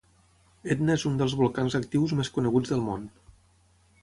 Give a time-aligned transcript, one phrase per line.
[0.75, 3.09] Etna és un dels volcans actius més coneguts del món.